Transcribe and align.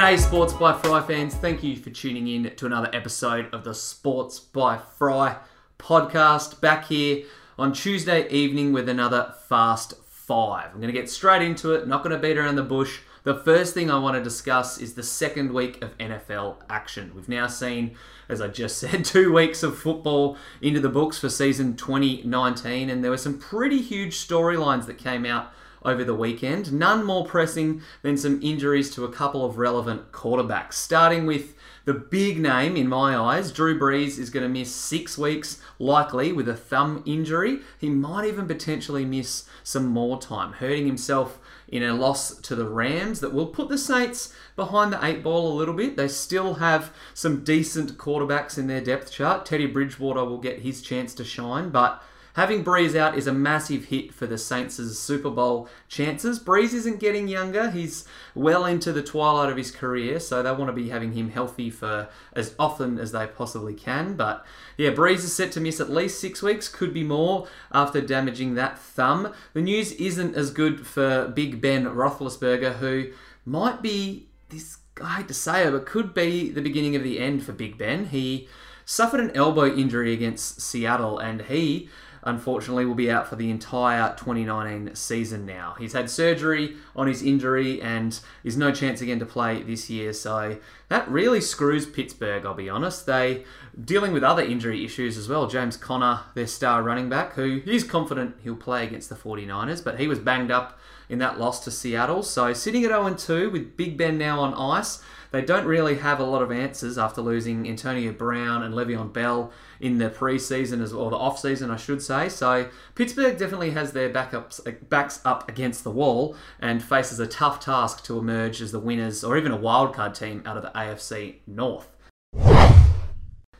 G'day, 0.00 0.18
Sports 0.18 0.54
by 0.54 0.72
Fry 0.72 1.02
fans. 1.02 1.34
Thank 1.34 1.62
you 1.62 1.76
for 1.76 1.90
tuning 1.90 2.26
in 2.26 2.56
to 2.56 2.64
another 2.64 2.88
episode 2.94 3.52
of 3.52 3.64
the 3.64 3.74
Sports 3.74 4.40
by 4.40 4.78
Fry 4.78 5.36
podcast. 5.78 6.58
Back 6.62 6.86
here 6.86 7.24
on 7.58 7.74
Tuesday 7.74 8.26
evening 8.30 8.72
with 8.72 8.88
another 8.88 9.34
Fast 9.50 9.92
Five. 10.08 10.70
I'm 10.72 10.80
going 10.80 10.86
to 10.90 10.98
get 10.98 11.10
straight 11.10 11.42
into 11.42 11.74
it, 11.74 11.86
not 11.86 12.02
going 12.02 12.16
to 12.16 12.18
beat 12.18 12.38
around 12.38 12.56
the 12.56 12.62
bush. 12.62 13.00
The 13.24 13.34
first 13.34 13.74
thing 13.74 13.90
I 13.90 13.98
want 13.98 14.16
to 14.16 14.24
discuss 14.24 14.78
is 14.78 14.94
the 14.94 15.02
second 15.02 15.52
week 15.52 15.84
of 15.84 15.98
NFL 15.98 16.62
action. 16.70 17.12
We've 17.14 17.28
now 17.28 17.46
seen, 17.46 17.94
as 18.26 18.40
I 18.40 18.48
just 18.48 18.78
said, 18.80 19.04
two 19.04 19.34
weeks 19.34 19.62
of 19.62 19.78
football 19.78 20.38
into 20.62 20.80
the 20.80 20.88
books 20.88 21.18
for 21.18 21.28
season 21.28 21.76
2019, 21.76 22.88
and 22.88 23.04
there 23.04 23.10
were 23.10 23.18
some 23.18 23.38
pretty 23.38 23.82
huge 23.82 24.16
storylines 24.16 24.86
that 24.86 24.96
came 24.96 25.26
out 25.26 25.52
over 25.84 26.04
the 26.04 26.14
weekend. 26.14 26.72
None 26.72 27.04
more 27.04 27.24
pressing 27.24 27.82
than 28.02 28.16
some 28.16 28.40
injuries 28.42 28.90
to 28.94 29.04
a 29.04 29.12
couple 29.12 29.44
of 29.44 29.58
relevant 29.58 30.12
quarterbacks. 30.12 30.74
Starting 30.74 31.26
with 31.26 31.54
the 31.86 31.94
big 31.94 32.38
name 32.38 32.76
in 32.76 32.88
my 32.88 33.16
eyes, 33.16 33.50
Drew 33.50 33.78
Brees 33.78 34.18
is 34.18 34.30
going 34.30 34.42
to 34.42 34.48
miss 34.48 34.74
six 34.74 35.16
weeks, 35.16 35.60
likely 35.78 36.32
with 36.32 36.48
a 36.48 36.54
thumb 36.54 37.02
injury. 37.06 37.60
He 37.78 37.88
might 37.88 38.26
even 38.26 38.46
potentially 38.46 39.04
miss 39.04 39.48
some 39.64 39.86
more 39.86 40.20
time, 40.20 40.52
hurting 40.52 40.86
himself 40.86 41.38
in 41.66 41.82
a 41.82 41.94
loss 41.94 42.36
to 42.36 42.54
the 42.54 42.68
Rams 42.68 43.20
that 43.20 43.32
will 43.32 43.46
put 43.46 43.68
the 43.68 43.78
Saints 43.78 44.34
behind 44.56 44.92
the 44.92 45.04
eight 45.04 45.22
ball 45.22 45.50
a 45.50 45.56
little 45.56 45.74
bit. 45.74 45.96
They 45.96 46.08
still 46.08 46.54
have 46.54 46.92
some 47.14 47.44
decent 47.44 47.96
quarterbacks 47.96 48.58
in 48.58 48.66
their 48.66 48.80
depth 48.80 49.10
chart. 49.10 49.46
Teddy 49.46 49.66
Bridgewater 49.66 50.24
will 50.24 50.38
get 50.38 50.60
his 50.60 50.82
chance 50.82 51.14
to 51.14 51.24
shine, 51.24 51.70
but 51.70 52.02
Having 52.34 52.64
Brees 52.64 52.94
out 52.94 53.18
is 53.18 53.26
a 53.26 53.32
massive 53.32 53.86
hit 53.86 54.14
for 54.14 54.26
the 54.26 54.38
Saints' 54.38 54.76
Super 54.98 55.30
Bowl 55.30 55.68
chances. 55.88 56.38
Brees 56.38 56.72
isn't 56.72 57.00
getting 57.00 57.26
younger. 57.26 57.70
He's 57.70 58.06
well 58.34 58.64
into 58.64 58.92
the 58.92 59.02
twilight 59.02 59.50
of 59.50 59.56
his 59.56 59.70
career, 59.70 60.20
so 60.20 60.42
they 60.42 60.52
want 60.52 60.68
to 60.68 60.72
be 60.72 60.90
having 60.90 61.12
him 61.12 61.30
healthy 61.30 61.70
for 61.70 62.08
as 62.32 62.54
often 62.58 62.98
as 62.98 63.12
they 63.12 63.26
possibly 63.26 63.74
can. 63.74 64.14
But 64.14 64.46
yeah, 64.76 64.90
Brees 64.90 65.24
is 65.24 65.34
set 65.34 65.50
to 65.52 65.60
miss 65.60 65.80
at 65.80 65.90
least 65.90 66.20
six 66.20 66.42
weeks, 66.42 66.68
could 66.68 66.94
be 66.94 67.04
more 67.04 67.48
after 67.72 68.00
damaging 68.00 68.54
that 68.54 68.78
thumb. 68.78 69.32
The 69.52 69.62
news 69.62 69.92
isn't 69.92 70.36
as 70.36 70.50
good 70.50 70.86
for 70.86 71.28
Big 71.28 71.60
Ben 71.60 71.84
Roethlisberger, 71.84 72.76
who 72.76 73.10
might 73.44 73.82
be 73.82 74.28
this. 74.48 74.78
I 75.02 75.16
hate 75.16 75.28
to 75.28 75.34
say 75.34 75.66
it, 75.66 75.70
but 75.70 75.86
could 75.86 76.12
be 76.12 76.50
the 76.50 76.60
beginning 76.60 76.94
of 76.94 77.02
the 77.02 77.18
end 77.18 77.42
for 77.42 77.52
Big 77.52 77.78
Ben. 77.78 78.06
He 78.06 78.48
suffered 78.84 79.20
an 79.20 79.30
elbow 79.34 79.66
injury 79.74 80.12
against 80.12 80.60
Seattle, 80.60 81.18
and 81.18 81.42
he 81.42 81.88
unfortunately, 82.22 82.84
will 82.84 82.94
be 82.94 83.10
out 83.10 83.28
for 83.28 83.36
the 83.36 83.50
entire 83.50 84.14
2019 84.16 84.94
season 84.94 85.46
now. 85.46 85.74
He's 85.78 85.92
had 85.92 86.10
surgery 86.10 86.76
on 86.94 87.06
his 87.06 87.22
injury 87.22 87.80
and 87.80 88.18
is 88.44 88.56
no 88.56 88.72
chance 88.72 89.00
again 89.00 89.18
to 89.18 89.26
play 89.26 89.62
this 89.62 89.88
year. 89.88 90.12
So 90.12 90.58
that 90.88 91.08
really 91.08 91.40
screws 91.40 91.86
Pittsburgh, 91.86 92.44
I'll 92.44 92.54
be 92.54 92.68
honest. 92.68 93.06
They 93.06 93.44
dealing 93.82 94.12
with 94.12 94.24
other 94.24 94.42
injury 94.42 94.84
issues 94.84 95.16
as 95.16 95.28
well. 95.28 95.46
James 95.46 95.76
Conner, 95.76 96.20
their 96.34 96.46
star 96.46 96.82
running 96.82 97.08
back, 97.08 97.34
who 97.34 97.62
is 97.66 97.84
confident 97.84 98.36
he'll 98.42 98.56
play 98.56 98.84
against 98.84 99.08
the 99.08 99.14
49ers, 99.14 99.82
but 99.82 99.98
he 99.98 100.08
was 100.08 100.18
banged 100.18 100.50
up 100.50 100.78
in 101.08 101.18
that 101.18 101.38
loss 101.38 101.62
to 101.64 101.70
Seattle. 101.70 102.22
So 102.22 102.52
sitting 102.52 102.84
at 102.84 102.90
0 102.90 103.14
2 103.14 103.50
with 103.50 103.76
Big 103.76 103.96
Ben 103.96 104.18
now 104.18 104.40
on 104.40 104.54
ice, 104.54 105.02
they 105.30 105.42
don't 105.42 105.66
really 105.66 105.96
have 105.96 106.18
a 106.18 106.24
lot 106.24 106.42
of 106.42 106.50
answers 106.50 106.98
after 106.98 107.20
losing 107.20 107.68
Antonio 107.68 108.12
Brown 108.12 108.62
and 108.62 108.74
Le'Veon 108.74 109.12
Bell 109.12 109.52
in 109.78 109.98
the 109.98 110.10
preseason 110.10 110.82
as 110.82 110.92
or 110.92 111.10
the 111.10 111.16
off 111.16 111.38
season, 111.38 111.70
I 111.70 111.76
should 111.76 112.02
say. 112.02 112.28
So 112.28 112.68
Pittsburgh 112.94 113.38
definitely 113.38 113.70
has 113.70 113.92
their 113.92 114.10
backups 114.10 114.66
uh, 114.66 114.72
backs 114.88 115.20
up 115.24 115.48
against 115.48 115.84
the 115.84 115.90
wall 115.90 116.36
and 116.58 116.82
faces 116.82 117.20
a 117.20 117.26
tough 117.26 117.60
task 117.60 118.04
to 118.04 118.18
emerge 118.18 118.60
as 118.60 118.72
the 118.72 118.80
winners 118.80 119.24
or 119.24 119.36
even 119.36 119.52
a 119.52 119.58
wildcard 119.58 120.14
team 120.18 120.42
out 120.44 120.56
of 120.56 120.62
the 120.62 120.70
AFC 120.70 121.36
North. 121.46 121.88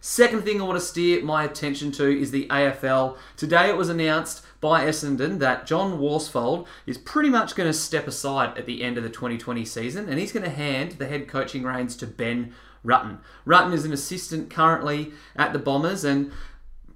Second 0.03 0.45
thing 0.45 0.61
I 0.61 0.65
want 0.65 0.81
to 0.81 0.85
steer 0.85 1.23
my 1.23 1.45
attention 1.45 1.93
to 1.93 2.07
is 2.07 2.31
the 2.31 2.47
AFL. 2.49 3.19
Today 3.37 3.69
it 3.69 3.77
was 3.77 3.91
announced 3.91 4.43
by 4.59 4.87
Essendon 4.87 5.39
that 5.41 5.67
John 5.67 5.99
Worsfold 5.99 6.67
is 6.87 6.97
pretty 6.97 7.29
much 7.29 7.55
going 7.55 7.69
to 7.69 7.75
step 7.75 8.07
aside 8.07 8.57
at 8.57 8.65
the 8.65 8.83
end 8.83 8.97
of 8.97 9.03
the 9.03 9.11
2020 9.11 9.63
season 9.67 10.09
and 10.09 10.19
he's 10.19 10.33
going 10.33 10.45
to 10.45 10.51
hand 10.51 10.93
the 10.93 11.07
head 11.07 11.29
coaching 11.29 11.65
reins 11.65 11.97
to 11.97 12.07
Ben 12.07 12.55
Rutten. 12.83 13.19
Rutten 13.47 13.75
is 13.75 13.85
an 13.85 13.93
assistant 13.93 14.49
currently 14.49 15.13
at 15.37 15.53
the 15.53 15.59
Bombers 15.59 16.03
and 16.03 16.33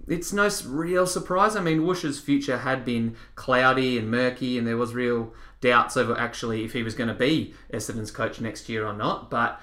it's 0.09 0.33
no 0.33 0.49
real 0.67 1.07
surprise. 1.07 1.57
I 1.57 1.61
mean, 1.61 1.81
Woosha's 1.81 2.21
future 2.21 2.59
had 2.59 2.85
been 2.87 3.17
cloudy 3.35 3.99
and 3.99 4.11
murky, 4.11 4.59
and 4.59 4.67
there 4.67 4.77
was 4.77 4.95
real 4.95 5.33
doubts 5.63 5.97
over 5.97 6.19
actually 6.19 6.63
if 6.63 6.75
he 6.75 6.83
was 6.83 6.95
going 6.95 7.09
to 7.09 7.15
be 7.15 7.55
Essendon's 7.73 8.11
coach 8.11 8.39
next 8.41 8.69
year 8.69 8.87
or 8.87 8.93
not. 8.93 9.31
But 9.31 9.61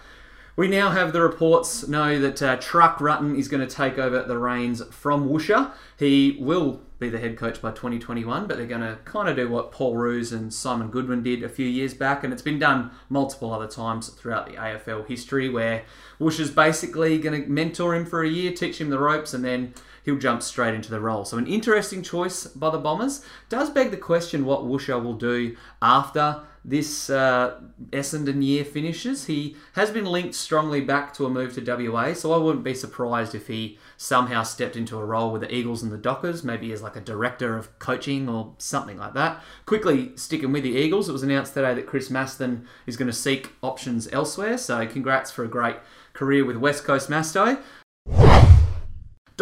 we 0.61 0.67
now 0.67 0.91
have 0.91 1.11
the 1.11 1.23
reports 1.23 1.87
know 1.87 2.19
that 2.19 2.39
uh, 2.39 2.55
Truck 2.57 2.99
Rutten 2.99 3.35
is 3.35 3.47
going 3.47 3.67
to 3.67 3.75
take 3.75 3.97
over 3.97 4.21
the 4.21 4.37
reins 4.37 4.83
from 4.91 5.27
Woosha. 5.27 5.71
He 5.97 6.37
will 6.39 6.81
be 6.99 7.09
the 7.09 7.17
head 7.17 7.35
coach 7.35 7.59
by 7.63 7.71
2021, 7.71 8.45
but 8.45 8.57
they're 8.57 8.67
going 8.67 8.81
to 8.81 8.99
kind 9.03 9.27
of 9.27 9.35
do 9.35 9.49
what 9.49 9.71
Paul 9.71 9.97
Roos 9.97 10.31
and 10.31 10.53
Simon 10.53 10.91
Goodwin 10.91 11.23
did 11.23 11.41
a 11.41 11.49
few 11.49 11.65
years 11.65 11.95
back, 11.95 12.23
and 12.23 12.31
it's 12.31 12.43
been 12.43 12.59
done 12.59 12.91
multiple 13.09 13.51
other 13.51 13.65
times 13.65 14.09
throughout 14.09 14.45
the 14.45 14.53
AFL 14.53 15.07
history 15.07 15.49
where 15.49 15.81
Woosha's 16.19 16.51
basically 16.51 17.17
going 17.17 17.41
to 17.41 17.49
mentor 17.49 17.95
him 17.95 18.05
for 18.05 18.21
a 18.21 18.29
year, 18.29 18.51
teach 18.51 18.79
him 18.79 18.91
the 18.91 18.99
ropes, 18.99 19.33
and 19.33 19.43
then 19.43 19.73
he'll 20.05 20.19
jump 20.19 20.43
straight 20.43 20.75
into 20.75 20.91
the 20.91 20.99
role. 20.99 21.25
So, 21.25 21.39
an 21.39 21.47
interesting 21.47 22.03
choice 22.03 22.45
by 22.45 22.69
the 22.69 22.77
Bombers. 22.77 23.25
Does 23.49 23.71
beg 23.71 23.89
the 23.89 23.97
question 23.97 24.45
what 24.45 24.61
Woosha 24.61 25.03
will 25.03 25.15
do 25.15 25.57
after 25.81 26.43
this 26.63 27.09
uh, 27.09 27.59
Essendon 27.89 28.43
year 28.43 28.63
finishes. 28.63 29.25
He 29.25 29.55
has 29.73 29.89
been 29.89 30.05
linked 30.05 30.35
strongly 30.35 30.81
back 30.81 31.13
to 31.15 31.25
a 31.25 31.29
move 31.29 31.53
to 31.55 31.89
WA, 31.89 32.13
so 32.13 32.31
I 32.33 32.37
wouldn't 32.37 32.63
be 32.63 32.75
surprised 32.75 33.33
if 33.33 33.47
he 33.47 33.79
somehow 33.97 34.43
stepped 34.43 34.75
into 34.75 34.97
a 34.97 35.05
role 35.05 35.31
with 35.31 35.41
the 35.41 35.53
Eagles 35.53 35.81
and 35.81 35.91
the 35.91 35.97
Dockers, 35.97 36.43
maybe 36.43 36.71
as 36.71 36.81
like 36.81 36.95
a 36.95 37.01
director 37.01 37.57
of 37.57 37.77
coaching 37.79 38.29
or 38.29 38.53
something 38.59 38.97
like 38.97 39.13
that. 39.15 39.41
Quickly 39.65 40.11
sticking 40.15 40.51
with 40.51 40.63
the 40.63 40.77
Eagles, 40.77 41.09
it 41.09 41.13
was 41.13 41.23
announced 41.23 41.53
today 41.53 41.73
that 41.73 41.87
Chris 41.87 42.09
Masten 42.09 42.65
is 42.85 42.97
going 42.97 43.09
to 43.09 43.13
seek 43.13 43.53
options 43.63 44.07
elsewhere, 44.11 44.57
so 44.57 44.85
congrats 44.85 45.31
for 45.31 45.43
a 45.43 45.47
great 45.47 45.77
career 46.13 46.45
with 46.45 46.57
West 46.57 46.83
Coast 46.83 47.09
Masto. 47.09 47.59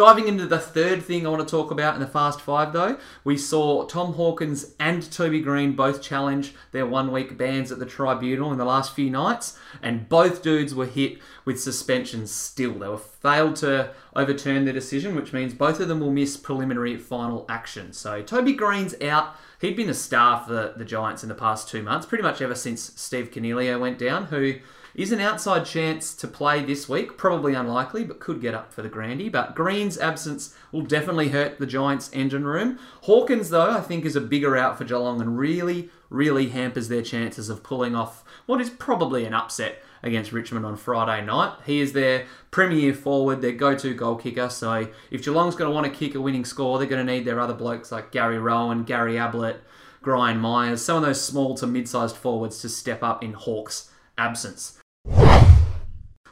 Diving 0.00 0.28
into 0.28 0.46
the 0.46 0.58
third 0.58 1.02
thing 1.02 1.26
I 1.26 1.28
want 1.28 1.46
to 1.46 1.50
talk 1.50 1.70
about 1.70 1.92
in 1.92 2.00
the 2.00 2.06
Fast 2.06 2.40
Five, 2.40 2.72
though, 2.72 2.96
we 3.22 3.36
saw 3.36 3.84
Tom 3.84 4.14
Hawkins 4.14 4.72
and 4.80 5.12
Toby 5.12 5.42
Green 5.42 5.72
both 5.72 6.00
challenge 6.00 6.54
their 6.72 6.86
one 6.86 7.12
week 7.12 7.36
bans 7.36 7.70
at 7.70 7.78
the 7.78 7.84
tribunal 7.84 8.50
in 8.50 8.56
the 8.56 8.64
last 8.64 8.94
few 8.94 9.10
nights, 9.10 9.58
and 9.82 10.08
both 10.08 10.42
dudes 10.42 10.74
were 10.74 10.86
hit 10.86 11.18
with 11.44 11.60
suspensions 11.60 12.30
still. 12.30 12.78
They 12.78 12.88
were 12.88 12.96
failed 12.96 13.56
to 13.56 13.90
overturn 14.16 14.64
their 14.64 14.72
decision, 14.72 15.14
which 15.14 15.34
means 15.34 15.52
both 15.52 15.80
of 15.80 15.88
them 15.88 16.00
will 16.00 16.10
miss 16.10 16.38
preliminary 16.38 16.96
final 16.96 17.44
action. 17.50 17.92
So 17.92 18.22
Toby 18.22 18.54
Green's 18.54 18.94
out. 19.02 19.36
He'd 19.60 19.76
been 19.76 19.90
a 19.90 19.94
star 19.94 20.42
for 20.42 20.72
the 20.74 20.84
Giants 20.86 21.22
in 21.22 21.28
the 21.28 21.34
past 21.34 21.68
two 21.68 21.82
months, 21.82 22.06
pretty 22.06 22.22
much 22.22 22.40
ever 22.40 22.54
since 22.54 22.92
Steve 22.96 23.30
Coniglio 23.30 23.78
went 23.78 23.98
down, 23.98 24.26
who 24.26 24.54
is 24.94 25.12
an 25.12 25.20
outside 25.20 25.66
chance 25.66 26.14
to 26.14 26.26
play 26.26 26.64
this 26.64 26.88
week. 26.88 27.18
Probably 27.18 27.52
unlikely, 27.52 28.04
but 28.04 28.20
could 28.20 28.40
get 28.40 28.54
up 28.54 28.72
for 28.72 28.80
the 28.80 28.88
Grandy. 28.88 29.28
But 29.28 29.54
Green's 29.54 29.98
absence 29.98 30.54
will 30.72 30.80
definitely 30.80 31.28
hurt 31.28 31.58
the 31.58 31.66
Giants' 31.66 32.10
engine 32.14 32.46
room. 32.46 32.78
Hawkins, 33.02 33.50
though, 33.50 33.70
I 33.70 33.82
think 33.82 34.06
is 34.06 34.16
a 34.16 34.20
bigger 34.22 34.56
out 34.56 34.78
for 34.78 34.84
Geelong 34.84 35.20
and 35.20 35.38
really, 35.38 35.90
really 36.08 36.48
hampers 36.48 36.88
their 36.88 37.02
chances 37.02 37.50
of 37.50 37.62
pulling 37.62 37.94
off 37.94 38.24
what 38.46 38.62
is 38.62 38.70
probably 38.70 39.26
an 39.26 39.34
upset 39.34 39.82
against 40.02 40.32
Richmond 40.32 40.64
on 40.66 40.76
Friday 40.76 41.24
night. 41.24 41.54
He 41.66 41.80
is 41.80 41.92
their 41.92 42.26
premier 42.50 42.94
forward, 42.94 43.42
their 43.42 43.52
go 43.52 43.76
to 43.76 43.94
goal 43.94 44.16
kicker. 44.16 44.48
So 44.48 44.88
if 45.10 45.24
Geelong's 45.24 45.54
going 45.54 45.70
to 45.70 45.74
want 45.74 45.92
to 45.92 45.98
kick 45.98 46.14
a 46.14 46.20
winning 46.20 46.44
score, 46.44 46.78
they're 46.78 46.86
going 46.86 47.04
to 47.04 47.12
need 47.12 47.24
their 47.24 47.40
other 47.40 47.54
blokes 47.54 47.92
like 47.92 48.12
Gary 48.12 48.38
Rohan, 48.38 48.84
Gary 48.84 49.18
Ablett, 49.18 49.62
Brian 50.02 50.38
Myers, 50.38 50.84
some 50.84 50.96
of 50.96 51.02
those 51.02 51.22
small 51.22 51.54
to 51.56 51.66
mid 51.66 51.88
sized 51.88 52.16
forwards 52.16 52.60
to 52.60 52.68
step 52.68 53.02
up 53.02 53.22
in 53.22 53.34
Hawks' 53.34 53.90
absence. 54.16 54.78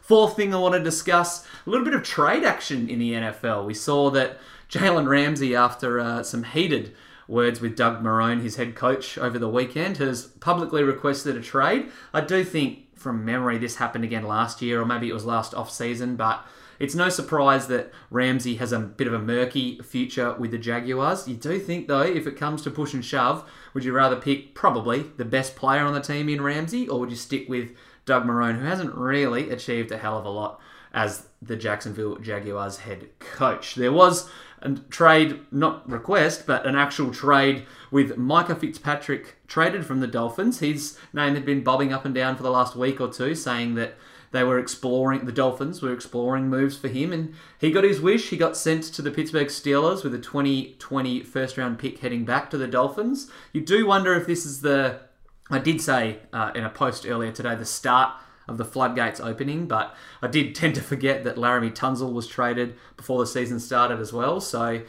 Fourth 0.01 0.37
thing 0.37 0.55
I 0.55 0.59
want 0.59 0.75
to 0.75 0.83
discuss 0.83 1.45
a 1.67 1.71
little 1.71 1.85
bit 1.85 1.93
of 1.93 2.03
trade 2.03 2.43
action 2.43 2.89
in 2.89 2.99
the 2.99 3.13
NFL. 3.13 3.67
We 3.67 3.75
saw 3.75 4.11
that 4.13 4.39
Jalen 4.71 5.07
Ramsey, 5.07 5.55
after 5.55 6.01
uh, 6.01 6.23
some 6.23 6.45
heated 6.45 6.95
words 7.29 7.61
with 7.61 7.77
Doug 7.77 8.03
Marrone, 8.03 8.43
his 8.43 8.57
head 8.57 8.75
coach, 8.75 9.19
over 9.19 9.39
the 9.39 9.49
weekend, 9.49 9.99
has 9.99 10.27
publicly 10.41 10.83
requested 10.83 11.37
a 11.37 11.41
trade. 11.41 11.91
I 12.13 12.23
do 12.23 12.43
think, 12.43 12.99
from 12.99 13.25
memory, 13.25 13.59
this 13.59 13.77
happened 13.77 14.05
again 14.05 14.25
last 14.25 14.61
year, 14.63 14.81
or 14.81 14.87
maybe 14.87 15.09
it 15.09 15.15
was 15.15 15.25
last 15.25 15.55
off 15.55 15.71
season, 15.71 16.17
but 16.17 16.45
it's 16.81 16.95
no 16.95 17.09
surprise 17.09 17.67
that 17.69 17.93
Ramsey 18.11 18.57
has 18.57 18.73
a 18.73 18.79
bit 18.79 19.07
of 19.07 19.13
a 19.13 19.19
murky 19.19 19.81
future 19.81 20.35
with 20.35 20.53
the 20.53 20.59
Jaguars. 20.59 21.29
You 21.29 21.37
do 21.37 21.59
think, 21.59 21.87
though, 21.87 22.03
if 22.03 22.27
it 22.27 22.37
comes 22.37 22.63
to 22.63 22.71
push 22.71 22.95
and 22.95 23.05
shove, 23.05 23.49
would 23.75 23.85
you 23.85 23.93
rather 23.93 24.17
pick 24.17 24.55
probably 24.55 25.05
the 25.17 25.25
best 25.25 25.55
player 25.55 25.83
on 25.83 25.95
the 25.95 26.01
team 26.01 26.29
in 26.29 26.41
Ramsey, 26.41 26.89
or 26.89 27.01
would 27.01 27.11
you 27.11 27.17
stick 27.17 27.49
with 27.49 27.73
Doug 28.07 28.25
Marrone, 28.25 28.59
who 28.59 28.65
hasn't 28.65 28.95
really 28.95 29.51
achieved 29.51 29.93
a 29.93 29.99
hell 29.99 30.17
of 30.17 30.25
a 30.25 30.31
lot 30.31 30.61
as 30.93 31.27
the 31.41 31.57
Jacksonville 31.57 32.17
Jaguars 32.17 32.79
head 32.79 33.09
coach. 33.19 33.75
There 33.75 33.93
was 33.93 34.29
a 34.61 34.75
trade, 34.91 35.41
not 35.51 35.89
request, 35.89 36.47
but 36.47 36.67
an 36.67 36.75
actual 36.75 37.13
trade 37.13 37.67
with 37.91 38.17
Minkah 38.17 38.59
Fitzpatrick 38.59 39.37
traded 39.47 39.87
from 39.87 40.01
the 40.01 40.07
Dolphins. 40.07 40.61
His 40.61 40.99
name 41.13 41.35
had 41.35 41.45
been 41.45 41.63
bobbing 41.63 41.93
up 41.93 42.05
and 42.05 42.15
down 42.15 42.37
for 42.37 42.43
the 42.43 42.51
last 42.51 42.75
week 42.75 43.01
or 43.01 43.13
two, 43.13 43.35
saying 43.35 43.75
that 43.77 43.95
they 44.31 44.45
were 44.45 44.59
exploring, 44.59 45.25
the 45.25 45.33
Dolphins 45.33 45.81
were 45.81 45.93
exploring 45.93 46.49
moves 46.49 46.77
for 46.77 46.89
him, 46.89 47.13
and 47.13 47.35
he 47.59 47.71
got 47.71 47.85
his 47.85 48.01
wish. 48.01 48.29
He 48.29 48.37
got 48.37 48.57
sent 48.57 48.85
to 48.85 49.01
the 49.01 49.11
Pittsburgh 49.11 49.47
Steelers 49.47 50.05
with 50.05 50.15
a 50.15 50.19
2020 50.19 51.23
first 51.23 51.57
round 51.57 51.79
pick 51.79 52.01
heading 52.01 52.25
back 52.25 52.51
to 52.51 52.59
the 52.59 52.67
Dolphins. 52.67 53.31
You 53.53 53.63
do 53.63 53.87
wonder 53.87 54.15
if 54.15 54.27
this 54.27 54.45
is 54.45 54.61
the, 54.61 55.01
I 55.51 55.59
did 55.59 55.81
say 55.81 56.19
uh, 56.33 56.51
in 56.55 56.65
a 56.65 56.71
post 56.71 57.07
earlier 57.07 57.33
today, 57.33 57.55
the 57.55 57.65
start 57.65 58.13
of 58.49 58.57
the 58.57 58.65
floodgates 58.65 59.21
opening, 59.21 59.67
but 59.67 59.95
I 60.23 60.27
did 60.27 60.55
tend 60.55 60.75
to 60.77 60.81
forget 60.81 61.25
that 61.25 61.37
Laremy 61.37 61.75
Tunsil 61.75 62.13
was 62.13 62.27
traded 62.27 62.75
before 62.97 63.21
the 63.21 63.27
season 63.27 63.61
started 63.61 64.01
as 64.01 64.13
well. 64.13 64.41
So, 64.41 64.83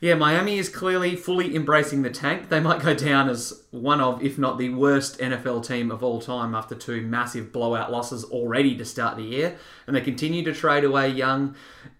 yeah, 0.00 0.14
Miami 0.14 0.58
is 0.58 0.68
clearly 0.68 1.16
fully 1.16 1.54
embracing 1.54 2.02
the 2.02 2.10
tank. 2.10 2.48
They 2.48 2.60
might 2.60 2.82
go 2.82 2.92
down 2.92 3.28
as 3.28 3.62
one 3.70 4.00
of, 4.00 4.22
if 4.22 4.36
not 4.36 4.58
the 4.58 4.68
worst 4.70 5.18
NFL 5.18 5.66
team 5.66 5.90
of 5.90 6.02
all 6.02 6.20
time 6.20 6.54
after 6.54 6.74
two 6.74 7.00
massive 7.02 7.52
blowout 7.52 7.90
losses 7.90 8.24
already 8.24 8.76
to 8.76 8.84
start 8.84 9.16
the 9.16 9.22
year. 9.22 9.56
And 9.86 9.94
they 9.94 10.00
continue 10.00 10.44
to 10.44 10.52
trade 10.52 10.84
away 10.84 11.08
young, 11.08 11.54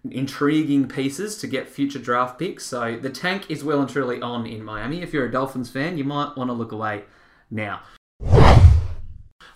intriguing 0.07 0.87
pieces 0.87 1.37
to 1.37 1.47
get 1.47 1.69
future 1.69 1.97
draft 1.97 2.37
picks. 2.37 2.65
So 2.65 2.97
the 2.97 3.09
tank 3.09 3.49
is 3.49 3.63
well 3.63 3.79
and 3.79 3.89
truly 3.89 4.21
on 4.21 4.45
in 4.45 4.63
Miami. 4.63 5.01
If 5.01 5.13
you're 5.13 5.25
a 5.25 5.31
Dolphins 5.31 5.69
fan, 5.69 5.97
you 5.97 6.03
might 6.03 6.37
want 6.37 6.49
to 6.49 6.53
look 6.53 6.73
away 6.73 7.05
now. 7.49 7.81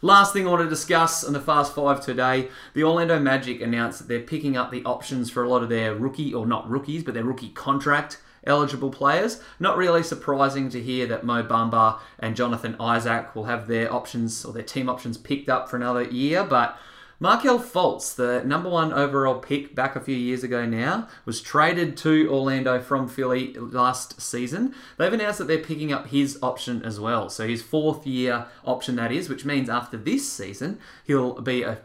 Last 0.02 0.32
thing 0.32 0.48
I 0.48 0.52
want 0.52 0.64
to 0.64 0.70
discuss 0.70 1.26
in 1.26 1.34
the 1.34 1.42
Fast 1.42 1.76
Five 1.76 2.00
today 2.00 2.48
the 2.74 2.86
Orlando 2.86 3.20
Magic 3.20 3.60
announced 3.60 4.00
that 4.00 4.08
they're 4.08 4.22
picking 4.22 4.56
up 4.56 4.72
the 4.72 4.86
options 4.86 5.30
for 5.30 5.44
a 5.44 5.50
lot 5.50 5.62
of 5.62 5.68
their 5.68 5.94
rookie, 5.94 6.34
or 6.34 6.46
not 6.46 6.70
rookies, 6.70 7.04
but 7.04 7.14
their 7.14 7.26
rookie 7.26 7.50
contract 7.50 8.22
eligible 8.46 8.92
players. 8.92 9.42
Not 9.60 9.76
really 9.76 10.02
surprising 10.02 10.70
to 10.70 10.82
hear 10.82 11.06
that 11.08 11.26
Mo 11.26 11.44
Bamba 11.44 12.00
and 12.18 12.38
Jonathan 12.38 12.78
Isaac 12.80 13.36
will 13.36 13.44
have 13.44 13.68
their 13.68 13.94
options 13.94 14.46
or 14.46 14.54
their 14.54 14.64
team 14.64 14.88
options 14.88 15.18
picked 15.18 15.50
up 15.50 15.68
for 15.68 15.76
another 15.76 16.04
year, 16.04 16.46
but 16.46 16.78
Markelle 17.22 17.60
Fultz, 17.60 18.16
the 18.16 18.42
number 18.46 18.70
one 18.70 18.94
overall 18.94 19.40
pick 19.40 19.76
back 19.76 19.98
a 19.98 20.00
few 20.00 20.16
years 20.16 20.42
ago 20.42 20.66
now, 20.66 21.10
was 21.26 21.42
traded 21.42 21.98
to 21.98 22.30
Orlando 22.32 22.80
from 22.80 23.10
Philly 23.10 23.54
last 23.56 24.22
season. 24.22 24.74
They've 24.98 25.12
announced 25.12 25.40
that 25.40 25.50
they're 25.50 25.58
picking 25.58 25.92
up 25.92 26.08
his 26.08 26.40
option 26.42 26.82
as 26.82 26.98
well. 26.98 27.30
So 27.30 27.46
his 27.46 27.62
fourth 27.62 28.08
year 28.08 28.46
option, 28.64 28.96
that 28.96 29.12
is, 29.12 29.28
which 29.28 29.44
means 29.44 29.70
after 29.70 29.98
this 29.98 30.32
season, 30.32 30.80
he'll 31.06 31.42
be 31.42 31.64
a, 31.64 31.80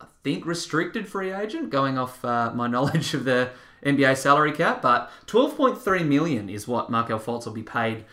I 0.00 0.06
think, 0.24 0.44
restricted 0.44 1.06
free 1.06 1.32
agent, 1.32 1.70
going 1.70 1.96
off 1.96 2.24
uh, 2.24 2.50
my 2.52 2.66
knowledge 2.68 3.14
of 3.14 3.24
the 3.24 3.50
NBA 3.84 4.16
salary 4.16 4.52
cap. 4.52 4.82
But 4.82 5.08
12.3 5.26 6.04
million 6.04 6.48
is 6.48 6.66
what 6.66 6.90
Markelle 6.90 7.20
Fultz 7.20 7.46
will 7.46 7.52
be 7.52 7.62
paid 7.62 8.04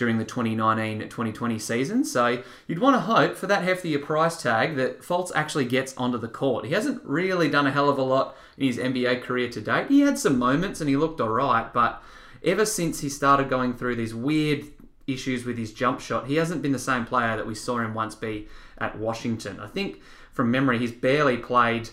during 0.00 0.16
the 0.16 0.24
2019-2020 0.24 1.60
season. 1.60 2.04
So 2.06 2.42
you'd 2.66 2.78
want 2.78 2.96
to 2.96 3.00
hope 3.00 3.36
for 3.36 3.46
that 3.48 3.62
heftier 3.62 4.02
price 4.02 4.40
tag 4.40 4.76
that 4.76 5.02
Fultz 5.02 5.30
actually 5.34 5.66
gets 5.66 5.94
onto 5.98 6.16
the 6.16 6.26
court. 6.26 6.64
He 6.64 6.72
hasn't 6.72 7.04
really 7.04 7.50
done 7.50 7.66
a 7.66 7.70
hell 7.70 7.90
of 7.90 7.98
a 7.98 8.02
lot 8.02 8.34
in 8.56 8.66
his 8.66 8.78
NBA 8.78 9.22
career 9.22 9.50
to 9.50 9.60
date. 9.60 9.88
He 9.88 10.00
had 10.00 10.18
some 10.18 10.38
moments 10.38 10.80
and 10.80 10.88
he 10.88 10.96
looked 10.96 11.20
all 11.20 11.28
right, 11.28 11.70
but 11.70 12.02
ever 12.42 12.64
since 12.64 13.00
he 13.00 13.10
started 13.10 13.50
going 13.50 13.74
through 13.74 13.96
these 13.96 14.14
weird 14.14 14.64
issues 15.06 15.44
with 15.44 15.58
his 15.58 15.70
jump 15.70 16.00
shot, 16.00 16.28
he 16.28 16.36
hasn't 16.36 16.62
been 16.62 16.72
the 16.72 16.78
same 16.78 17.04
player 17.04 17.36
that 17.36 17.46
we 17.46 17.54
saw 17.54 17.76
him 17.76 17.92
once 17.92 18.14
be 18.14 18.48
at 18.78 18.96
Washington. 18.96 19.60
I 19.60 19.66
think 19.66 20.00
from 20.32 20.50
memory, 20.50 20.78
he's 20.78 20.92
barely 20.92 21.36
played 21.36 21.90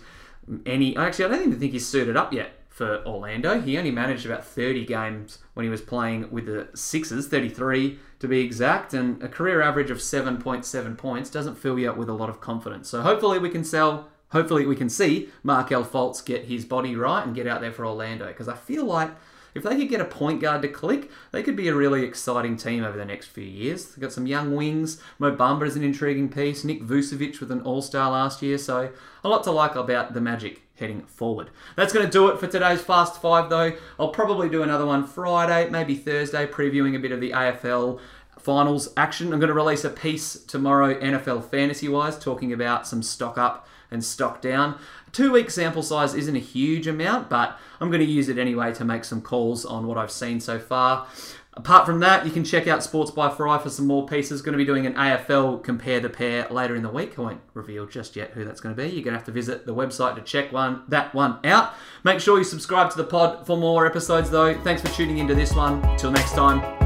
any. 0.65 0.95
Actually, 0.95 1.25
I 1.25 1.27
don't 1.27 1.48
even 1.48 1.59
think 1.59 1.74
he's 1.74 1.86
suited 1.86 2.15
up 2.15 2.31
yet 2.31 2.54
for 2.77 3.03
Orlando. 3.07 3.59
He 3.59 3.75
only 3.75 3.89
managed 3.89 4.24
about 4.27 4.45
30 4.45 4.85
games 4.85 5.39
when 5.56 5.63
he 5.63 5.69
was 5.69 5.81
playing 5.81 6.29
with 6.29 6.45
the 6.45 6.68
Sixers, 6.75 7.27
33 7.27 7.97
to 8.19 8.27
be 8.27 8.41
exact, 8.41 8.94
and 8.94 9.21
a 9.24 9.27
career 9.27 9.63
average 9.63 9.89
of 9.89 9.97
7.7 9.97 10.95
points 10.95 11.31
doesn't 11.31 11.56
fill 11.56 11.79
you 11.79 11.89
up 11.89 11.97
with 11.97 12.07
a 12.07 12.13
lot 12.13 12.29
of 12.29 12.39
confidence. 12.39 12.88
So 12.88 13.01
hopefully 13.01 13.39
we 13.39 13.50
can 13.50 13.63
sell, 13.63 14.09
hopefully 14.29 14.68
we 14.68 14.75
can 14.75 14.89
see 14.89 15.29
Markelle 15.41 15.83
Fultz 15.83 16.24
get 16.24 16.45
his 16.45 16.65
body 16.65 16.95
right 16.95 17.25
and 17.25 17.33
get 17.33 17.47
out 17.47 17.62
there 17.62 17.71
for 17.71 17.83
Orlando 17.83 18.27
because 18.27 18.47
I 18.47 18.56
feel 18.56 18.85
like 18.85 19.09
if 19.57 19.63
they 19.63 19.75
could 19.75 19.89
get 19.89 20.00
a 20.00 20.06
point 20.06 20.39
guard 20.39 20.62
to 20.62 20.68
click, 20.68 21.09
they 21.31 21.42
could 21.42 21.56
be 21.56 21.68
a 21.68 21.75
really 21.75 22.04
exciting 22.04 22.56
team 22.56 22.83
over 22.83 22.98
the 22.98 23.06
next 23.06 23.27
few 23.27 23.44
years. 23.44 23.88
They've 23.88 24.01
got 24.01 24.13
some 24.13 24.27
young 24.27 24.56
wings. 24.56 25.01
Mo 25.18 25.36
Bamba 25.36 25.65
is 25.65 25.75
an 25.75 25.83
intriguing 25.83 26.30
piece. 26.30 26.63
Nick 26.63 26.83
Vucevic 26.83 27.39
with 27.39 27.51
an 27.51 27.62
All 27.62 27.81
Star 27.81 28.12
last 28.12 28.42
year. 28.42 28.57
So 28.57 28.92
a 29.24 29.27
lot 29.27 29.44
to 29.45 29.51
like 29.51 29.75
about 29.75 30.13
the 30.13 30.21
Magic 30.21 30.62
heading 30.75 31.01
forward. 31.01 31.50
That's 31.75 31.92
going 31.92 32.06
to 32.06 32.12
do 32.12 32.27
it 32.27 32.39
for 32.39 32.45
today's 32.45 32.81
Fast 32.81 33.19
Five, 33.19 33.50
though. 33.50 33.74
I'll 34.00 34.09
probably 34.09 34.48
do 34.48 34.62
another 34.62 34.86
one 34.86 35.06
Friday, 35.06 35.69
maybe 35.69 35.95
Thursday, 35.95 36.45
previewing 36.45 36.95
a 36.95 37.00
bit 37.00 37.12
of 37.12 37.19
the 37.19 37.31
AFL 37.31 38.00
finals 38.39 38.94
action. 38.95 39.33
I'm 39.33 39.39
going 39.39 39.50
to 39.50 39.56
release 39.56 39.83
a 39.83 39.89
piece 39.89 40.33
tomorrow, 40.33 40.94
NFL 41.00 41.50
fantasy 41.50 41.89
wise, 41.89 42.18
talking 42.19 42.54
about 42.54 42.88
some 42.88 43.01
stock 43.01 43.38
up 43.39 43.68
and 43.89 44.04
stock 44.04 44.42
down. 44.42 44.80
Two 45.17 45.31
week 45.31 45.49
sample 45.49 45.81
size 45.81 46.13
isn't 46.13 46.35
a 46.35 46.39
huge 46.39 46.85
amount, 46.85 47.27
but 47.27 47.57
I'm 47.81 47.89
going 47.89 48.05
to 48.05 48.05
use 48.05 48.29
it 48.29 48.37
anyway 48.37 48.71
to 48.75 48.85
make 48.85 49.03
some 49.03 49.19
calls 49.19 49.65
on 49.65 49.87
what 49.87 49.97
I've 49.97 50.11
seen 50.11 50.39
so 50.39 50.59
far. 50.59 51.07
Apart 51.53 51.87
from 51.87 52.01
that, 52.01 52.23
you 52.23 52.31
can 52.31 52.43
check 52.43 52.67
out 52.67 52.83
Sports 52.83 53.09
by 53.09 53.31
Fry 53.31 53.57
for 53.57 53.71
some 53.71 53.87
more 53.87 54.05
pieces. 54.05 54.43
Going 54.43 54.53
to 54.53 54.59
be 54.59 54.63
doing 54.63 54.85
an 54.85 54.93
AFL 54.93 55.63
compare 55.63 55.99
the 55.99 56.07
pair 56.07 56.47
later 56.51 56.75
in 56.75 56.83
the 56.83 56.89
week. 56.91 57.17
I 57.17 57.21
won't 57.23 57.41
reveal 57.55 57.87
just 57.87 58.15
yet 58.15 58.33
who 58.33 58.45
that's 58.45 58.61
going 58.61 58.75
to 58.75 58.79
be. 58.79 58.89
You're 58.89 59.03
going 59.03 59.13
to 59.13 59.17
have 59.17 59.25
to 59.25 59.31
visit 59.31 59.65
the 59.65 59.73
website 59.73 60.13
to 60.17 60.21
check 60.21 60.51
one 60.51 60.83
that 60.89 61.15
one 61.15 61.39
out. 61.43 61.73
Make 62.03 62.19
sure 62.19 62.37
you 62.37 62.43
subscribe 62.43 62.91
to 62.91 62.97
the 62.97 63.03
pod 63.03 63.47
for 63.47 63.57
more 63.57 63.87
episodes, 63.87 64.29
though. 64.29 64.53
Thanks 64.61 64.83
for 64.83 64.89
tuning 64.89 65.17
into 65.17 65.33
this 65.33 65.55
one. 65.55 65.81
Till 65.97 66.11
next 66.11 66.33
time. 66.33 66.76